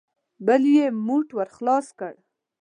[0.45, 2.13] بل يې موټ ور خلاص کړ.